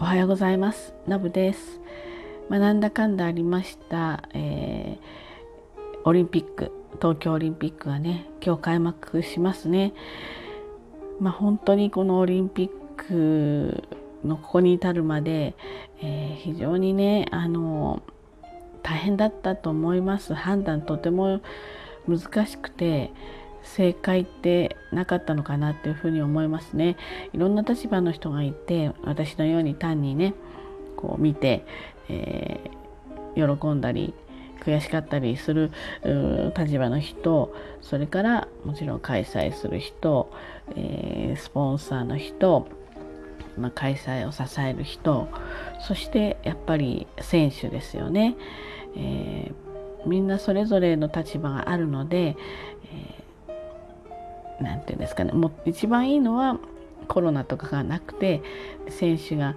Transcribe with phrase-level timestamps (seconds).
[0.00, 0.94] おはようございます。
[1.06, 1.78] のぶです、
[2.48, 9.92] まあ、なんだかんだありました、えー、オリンピック東京オリンピックがね今日開幕しますね。
[11.20, 13.84] まあ本当にこのオリンピック
[14.24, 15.54] のここに至るまで、
[16.00, 18.02] えー、非常にねあの
[18.82, 20.32] 大変だったと思います。
[20.32, 21.42] 判断とても
[22.08, 23.12] 難しくて
[23.62, 26.96] 正解ってなかったのかなっていうふうに思いますね。
[27.32, 30.34] いろんな立場の人がいて私のように単にね
[30.96, 31.64] こう見て、
[32.08, 34.14] えー、喜んだり
[34.60, 35.72] 悔しかったりする
[36.56, 40.30] 立場の人それからもちろん開催する人、
[40.76, 42.68] えー、スポンサーの人、
[43.56, 45.28] まあ、開催を支える人
[45.80, 48.36] そしてやっぱり選手ですよね。
[48.96, 52.36] えー、みんなそれぞれの立場があるので、
[52.84, 53.19] え
[54.60, 56.58] 何て言うんですかねもう一番いいのは
[57.08, 58.42] コロナとかがなくて
[58.88, 59.56] 選手が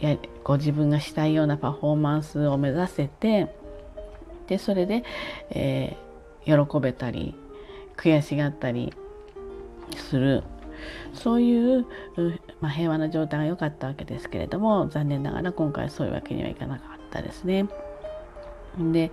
[0.00, 3.52] やご自分がしたいようなパフォーマンスを目指せて
[4.46, 5.04] でそれで、
[5.50, 7.34] えー、喜べたり
[7.96, 8.92] 悔しがったり
[9.96, 10.44] する
[11.12, 11.86] そういう、
[12.60, 17.66] まあ、平和な状態が良かったわけですけれども残念ながら今回そういうわけにはいかなかったですね。
[18.78, 19.10] で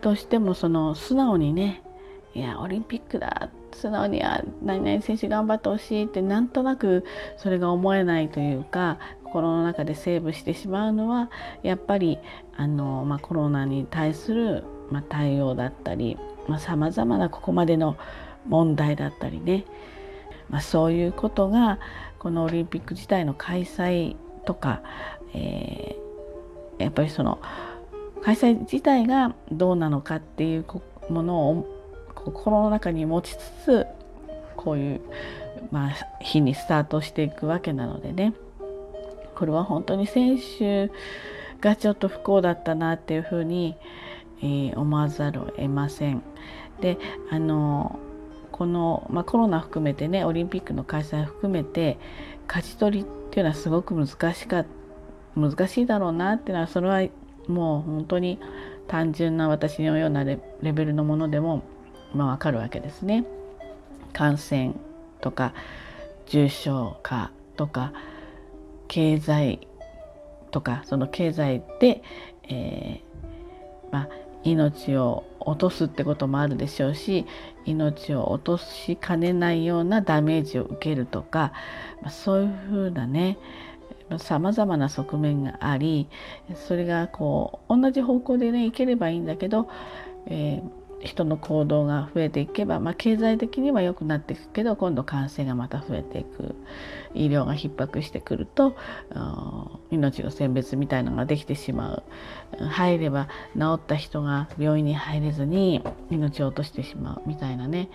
[0.00, 1.82] どうしてもその素直にね
[2.34, 3.50] いやオリンピックだ。
[3.72, 7.04] 素直には何々選手頑張ってほしいってなんとなく
[7.36, 11.30] それが思えないというか心の中でセーブしてしまうのは
[11.62, 12.18] やっぱり
[12.56, 16.18] あの、まあ、コロナに対する、まあ、対応だったり
[16.58, 17.96] さまざ、まなここまでの
[18.46, 19.64] 問題だったりね、
[20.48, 21.78] まあ、そういうことが
[22.18, 24.82] このオリンピック自体の開催とか、
[25.32, 27.40] えー、やっぱりその
[28.22, 30.64] 開催自体がどうなのかっていう
[31.08, 31.79] ものを
[32.24, 33.86] 心の中に持ちつつ
[34.56, 35.00] こういう、
[35.70, 35.90] まあ、
[36.22, 38.34] 日にスタートしていくわけなのでね
[39.34, 40.90] これは本当に選手
[41.60, 43.76] がちょっと不幸だったなっていうふうに、
[44.42, 46.22] えー、思わざるを得ません。
[46.80, 46.98] で
[47.30, 47.98] あの
[48.52, 51.98] この、まあ、コロナ含めてねオリンピックの開催含めて
[52.46, 54.64] 勝ち取りっていうのはすごく難しか
[55.36, 57.02] 難しいだろうなっていうのはそれは
[57.48, 58.38] もう本当に
[58.88, 61.62] 単純な私のようなレベルのものでも
[62.14, 63.24] まあ、わかるわけですね。
[64.12, 64.74] 感染
[65.20, 65.54] とか
[66.26, 67.92] 重症化とか
[68.88, 69.66] 経済
[70.50, 72.02] とかその経済で、
[72.44, 74.08] えー、まあ、
[74.42, 77.26] 命を落とすってこともあるでしょうし
[77.66, 81.52] 命を落としかねないようなダメージを受けるとか、
[82.02, 83.38] まあ、そういうふうなね
[84.18, 86.08] さまざまな側面があり
[86.54, 89.68] それがこう同じ方向でねいければいいんだけど、
[90.26, 96.54] えー人の行動が増えていけば、まあ、経済的には良くなっていくけど今度感染がまた増えていく。
[97.12, 98.76] 医療が逼迫してくると
[99.90, 102.02] 命の選別みたいのができてしまう。
[102.68, 107.88] 入れば治った人が病院に入れずに命を落としてしまうみたいなね。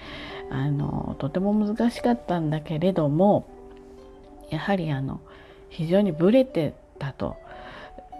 [0.50, 3.48] あのとても難しかったんだけれども
[4.50, 5.22] やはりあの
[5.70, 7.38] 非常にブレてたと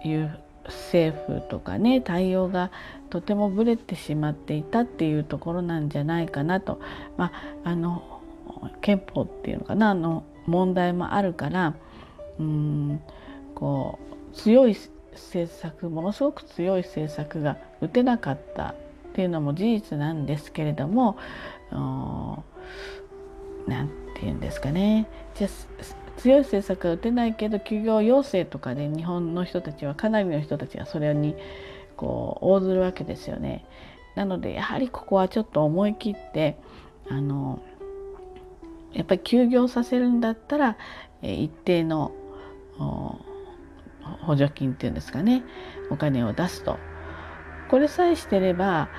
[0.04, 2.72] いう政府とかね対応が
[3.10, 6.82] とてもぶれてしまっていたっていうところなんじゃないかなと、
[7.18, 7.32] ま
[7.64, 8.22] あ、あの
[8.82, 11.76] 憲法っていうのかなあの問題もあるから
[12.40, 13.02] うん
[13.54, 14.00] こ
[14.34, 14.76] う強い
[15.14, 18.76] 政策ものすごく強い政策が打てなかったっ
[19.14, 21.18] ていうのも事実なんですけれども
[23.68, 25.08] 何て言うんですかね。
[25.36, 25.48] じゃ
[26.18, 31.36] 強い政策は打てないけど休業要請とかで、日本の人たちはかなりの人たちがそれに
[31.98, 33.66] こう応ずるわけですよね。
[34.16, 36.58] なのでやはりここはちょっと思い切って
[37.10, 37.62] あの
[38.94, 40.78] やっぱり休業させるんだったら、
[41.22, 42.12] え一定の
[44.22, 45.44] 補助金っていうんですかね
[45.90, 46.78] お金を出すと
[47.70, 48.90] これさえしてれば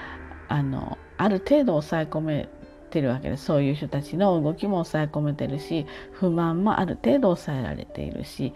[0.48, 2.48] あのある程度抑え込め
[2.86, 8.52] てるわけでそういう人たちの動きも抑え込めてるし不満もある程度抑えられているし。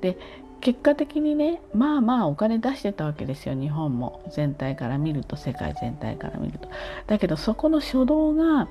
[0.00, 0.18] で
[0.60, 4.22] 結果的にねまあまあお金出してたわけですよ日本も。
[4.30, 6.70] 全体から見ると世界全体から見ると。
[7.06, 8.68] だけどそこの初動が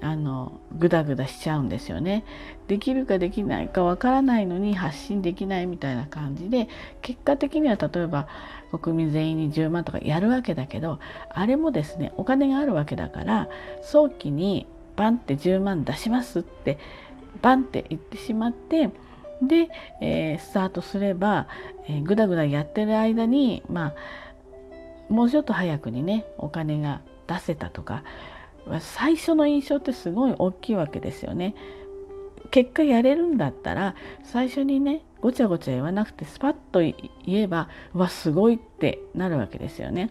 [0.00, 2.24] あのグダグダしちゃうんですよね。
[2.68, 6.68] できるかできないかわからないのに発信できないみたいな感じで
[7.02, 8.28] 結果的には例えば
[8.78, 10.98] 国民全員に10万とかやるわけだけど
[11.30, 13.48] あれもですねお金があるわけだから
[13.82, 16.78] 早期にバンって10万出しますって
[17.42, 18.90] バンって言ってしまって
[19.42, 19.68] で、
[20.00, 21.48] えー、スタートすれば、
[21.88, 23.94] えー、ぐだぐだやってる間にまあ
[25.08, 28.02] もうちょっと早くにねお金が出せたとか
[28.80, 31.54] 最初の印象ってすごい大きいわけですよね。
[32.50, 36.94] 結果やれるんだったら最初にねごちゃごちゃ言わなくてスパッと言
[37.26, 40.10] えばうわすごいってなるわけですよね。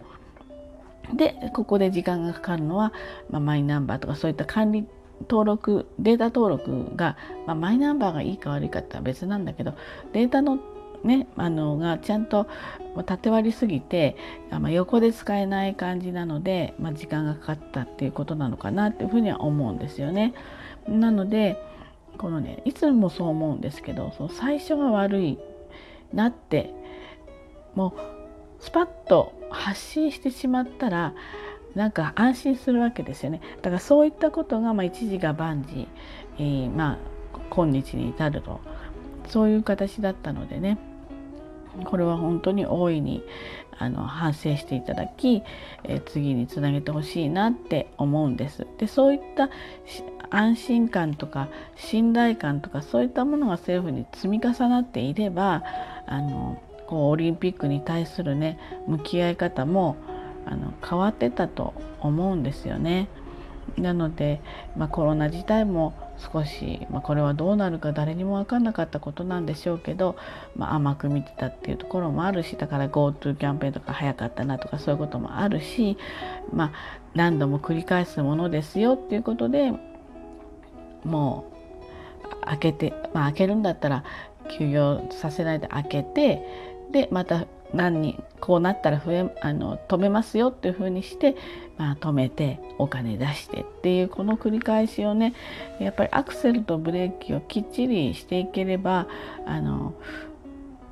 [1.14, 2.94] でここで時間がかかるのは、
[3.30, 4.86] まあ、マイナンバーとかそういった管理
[5.30, 9.76] 登録データ登録が、まあ、マイナンバーがいいか悪いかっては別なんだけど
[10.14, 10.60] データの
[11.04, 12.48] ねあのがちゃんと
[13.06, 14.16] 縦割りすぎて
[14.52, 20.34] あ、まあ、横で使えない感じなので、まあ、時間がかかったっていうことなのかなっていうふうには思うんですよね。
[20.88, 21.58] なので
[22.18, 25.40] このねいつもそう思うんですけどその最初が悪い
[26.14, 26.72] なって
[27.74, 31.14] もうスパッと発信してしまったら
[31.76, 35.88] なんか安心するわけですよねだからそういったことが、まあ、一時が万事、
[36.38, 37.14] えー、まあ
[37.50, 38.62] 今日に至ると
[39.28, 40.78] そういう形だったのでね
[41.86, 43.24] これは本当に大いに
[43.78, 45.44] あの反省していただき、
[45.84, 48.68] えー、次につなげてほしいなって思うんです。
[48.78, 49.50] でそういった
[50.30, 55.64] 安心感とか信頼感とかそういったものが政府に積み重なっていれば
[56.08, 59.96] あのこうオリンピックに対するね向き合い方も
[60.46, 63.08] あの変わってたと思うんですよね。
[63.78, 64.42] なので、
[64.76, 65.94] まあ、コロナ自体も
[66.32, 70.16] 少し、まあ、これはどうなるか誰にも分かんなかったことなんでしょうけど、
[70.56, 75.98] まあ、甘く見てたっていうところもあるしだから GoTo キャンペーンとか早かったなとかそういうこともあるし、
[76.52, 76.72] まあ、
[77.14, 79.74] 何度も繰り返すものですよっていうことで
[81.04, 81.46] も
[82.42, 84.04] う開けて、まあ、開けるんだったら
[84.58, 86.42] 休業させないで開けて
[86.92, 91.36] でまた何人こうなったら増えあの止めますよっていうふうにして、
[91.78, 95.34] まあ、止めてお金出してっていうこの繰り返しをね
[95.80, 99.08] やっぱりアクセルとブレーキをきっちりしていければ
[99.46, 99.94] あの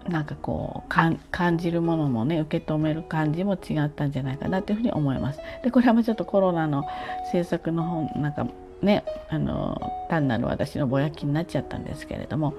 [0.08, 5.40] なんかこう感じるものもね受け止める感じも違ったんじゃないかなというふうに思います。
[5.64, 6.86] でこれはちょっとコロナの
[7.26, 8.48] 政策の本なんか
[8.82, 9.80] ねあの
[10.10, 12.56] 単なる私のぼやきになっちゃったんですけれども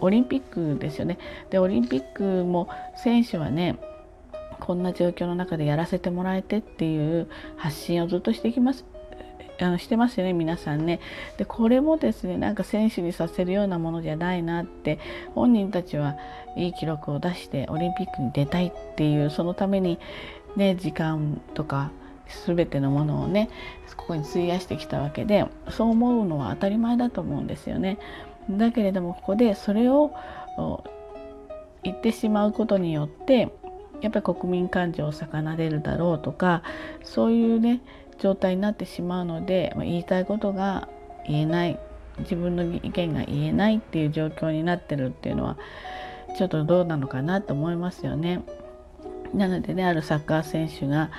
[0.00, 1.18] オリンピックですよね。
[1.50, 3.78] でオリンピックも選手はね
[4.58, 8.84] こんな状況の中でやらせてもらえてっていう発信をずっとしてきます
[9.60, 11.00] あのしてますよね皆さんね。
[11.36, 14.98] でこれもですねなんか選手にさせるようなものじゃないなって
[15.34, 16.16] 本人たちは
[16.56, 19.98] いい記録を出してオリンピックに出たいっていうそのために
[20.56, 21.90] ね時間とか
[22.46, 23.50] 全てのものをね
[23.96, 27.98] ここに費やしてきたわけでそう思うのは当たり前だと思うんですよね。
[28.50, 30.12] だけれどもここでそれを
[31.82, 33.52] 言ってしまうことによって
[34.00, 36.62] やっぱり国民感情を逆なでるだろうとか
[37.02, 37.80] そういうね
[38.18, 40.88] 状態になってしまうので、言いたいことが
[41.26, 41.78] 言えない
[42.18, 45.56] 自分の意見が言えないっていう状況になってるっていうのは
[46.36, 48.42] ちょっとどうなのかなと思いますよね。
[49.34, 51.10] なのでねあるサッカー選手が、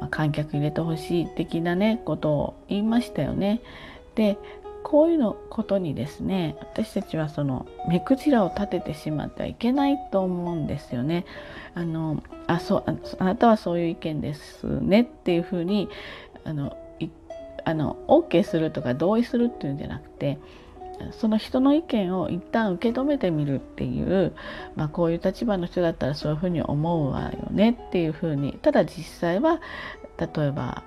[0.00, 3.60] ま、観客入れてほしい的なねことを言いましたよね。
[4.14, 4.38] で
[4.82, 11.24] こういうのことにですね私たちはその目くじらを立ててしまってはいけないと思うんですよね。
[11.74, 12.84] あのあそう
[13.18, 15.88] あなたはそういう意見ですねっていうふうに
[16.44, 16.76] あの
[17.64, 20.38] あの OK するとか同意するっていうんじゃなくて
[21.12, 24.34] その人の意見を一旦受け止めてみるっていう、
[24.74, 28.54] まあ、こういう立場の人だったらそういうふうに思うわよねっていうふうに。
[28.54, 29.60] ただ実際は
[30.18, 30.82] 例えば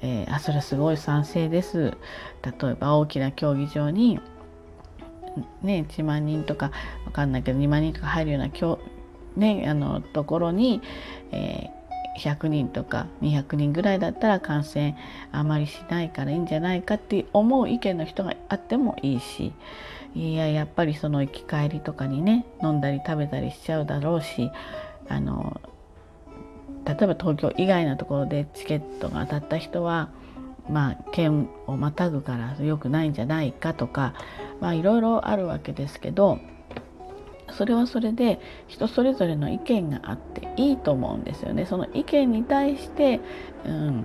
[0.00, 1.96] えー、あそれすごい賛成です。
[2.42, 4.20] 例えば大きな競技場に
[5.62, 6.70] ね1万人とか
[7.04, 8.48] 分かんないけど2万人とか入るような、
[9.36, 10.80] ね、あのところに、
[11.32, 11.77] えー、
[12.18, 14.96] 100人とか200人ぐらいだったら感染
[15.32, 19.52] あまりしないからいいんじゃないかって思う意見の人があってもいいし。
[20.14, 24.50] いややっぱりその行き帰りとかにね飲んだり食べたりしちゃうだろうし
[25.08, 25.60] あの
[26.84, 30.10] 例えば東京以外のところでチケットが当たった人は
[30.70, 34.14] まあ県をまたぐから良くないんじゃないかとか
[34.60, 36.38] まあいろいろあるわけですけど
[37.58, 41.66] それはそれで人それぞれの意見があっていいと思うんですよね。
[41.66, 43.20] その意見に対して、
[43.66, 44.04] うん、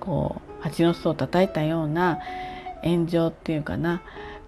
[0.00, 2.20] こう蜂の巣を叩いたような
[2.82, 4.00] 炎上っていうかな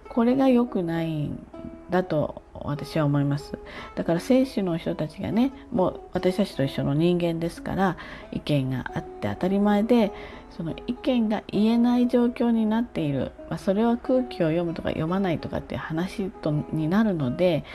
[0.09, 1.45] これが良くないん
[1.91, 3.57] だと私は思います。
[3.95, 7.97] だから選手の人たちがねもう私たちと一緒の人間ですから
[8.31, 10.11] 意見があって当たり前で
[10.51, 17.65] その意見が言えない状況になっている、まあ、それは空気を読むとか読まないとかっていう話とになるので、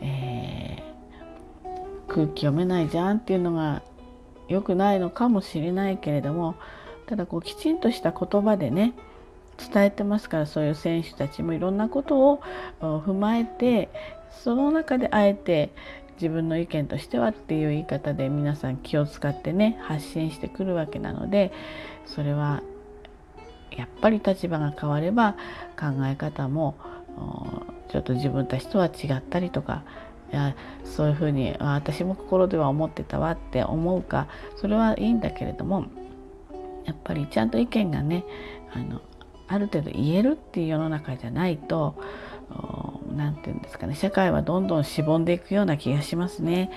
[0.00, 3.82] えー、空気読めないじゃんっていうのが
[4.48, 6.56] 良くないのかもしれないけれども
[7.06, 8.94] ただこうきちんとした言葉でね
[9.58, 12.42] 伝えてますからそういう選手たちもいろんなことを
[12.80, 13.88] 踏まえて
[14.30, 15.70] その中であえて
[16.16, 21.52] 自分の意見としてはっていう言い方で皆さん気を使ってね発信してくるわけなので
[22.06, 22.62] それは
[23.70, 25.34] やっぱり立場が変われば
[25.78, 26.76] 考え方も
[27.90, 29.84] ちょっと自分たちとは違ったりとか
[30.32, 35.86] いやそういうふうに私も心では思ってたわって思うかそれはいいんだけれども
[36.84, 38.24] やっぱりちゃんと意見がね
[38.72, 39.00] あの
[39.48, 41.94] ある程度言えるっていう世の中じゃないと
[43.14, 46.70] 何て言うんですかね社会はどんどんしぼんでいくような気がしますね。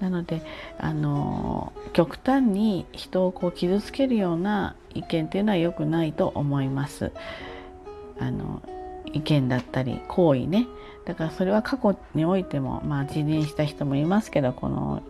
[0.00, 0.42] なので
[0.78, 7.12] あの極端に人をこう傷つけるような意見っていうのは良くないと思います。
[8.18, 8.62] あの
[9.12, 10.66] 意見だったり行為ね
[11.04, 15.02] だからそれは過去においてもまあ辞任した人もいますけどこの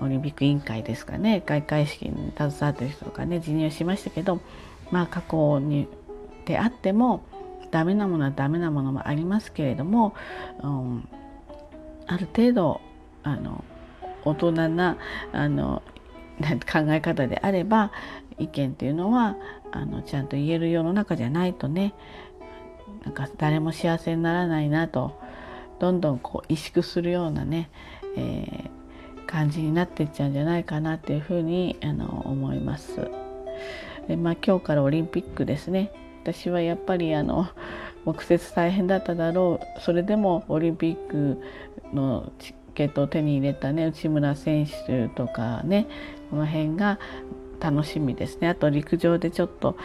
[0.00, 4.40] オリンピック委員会ですかね開会式に携わってる人とかね辞任をしましたけど
[4.90, 5.88] まあ過去に
[6.44, 7.22] であっても
[7.70, 10.14] ダメなものはダメなものもありますけれども、
[10.62, 11.08] うん、
[12.06, 12.80] ある程度
[13.22, 13.64] あの
[14.24, 14.96] 大人な
[15.32, 15.82] あの
[16.40, 17.92] 考え方であれば
[18.38, 19.36] 意見っていうのは
[19.72, 21.94] あのちゃんと言える世の中じゃないとね
[23.04, 25.18] なんか誰も幸せにならないなと
[25.78, 27.70] どんどんこう萎縮するようなね、
[28.16, 33.10] えー、感じになっていっちゃうんじゃないかなっていうふうにあの思います。
[34.08, 35.92] でまあ、今日からオリンピックですね。
[36.22, 37.48] 私はやっぱりあの
[38.04, 39.80] 木節大変だっただろう。
[39.80, 41.42] それでもオリンピック
[41.92, 45.86] のチケットを手に入れたね内村選手とかね
[46.30, 46.98] この辺が
[47.60, 48.48] 楽しみですね。
[48.48, 49.76] あと陸上でちょっと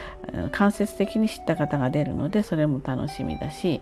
[0.52, 3.82] 間接的に知った方が出るのでそれも楽しみだし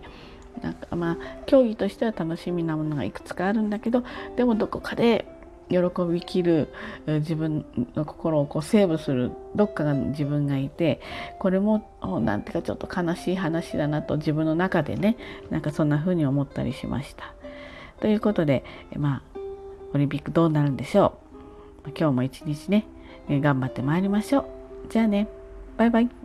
[0.60, 4.02] なんかまあ競技としては楽しみなものがいくつかあるんだけど
[4.36, 5.26] でもどこかで
[5.68, 5.78] 喜
[6.10, 6.68] びきる
[7.06, 7.64] 自分
[7.94, 11.00] の心をこうセーブするどっかが自分がいて
[11.38, 11.90] これも
[12.22, 15.16] 何ていうかちょっと悲しい話だなと自分の中でね
[15.50, 17.34] なんかそんな風に思ったりしました。
[18.00, 18.64] ということで
[18.96, 19.38] まあ
[19.94, 21.18] オリンピックどうなるんでしょ
[21.86, 22.86] う今日も一日ね
[23.28, 24.46] 頑張ってまいりましょう。
[24.90, 25.28] じゃあね
[25.76, 26.21] バイバイ。